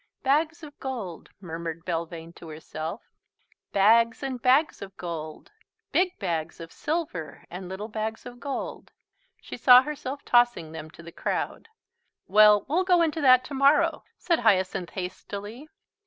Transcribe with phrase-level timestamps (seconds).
[0.23, 3.03] "Bags of gold," murmured Belvane to herself.
[3.71, 5.51] "Bags and bags of gold.
[5.91, 8.91] Big bags of silver and little bags of gold."
[9.39, 11.69] She saw herself tossing them to the crowd.
[12.27, 15.69] "Well, we'll go into that to morrow," said Hyacinth hastily.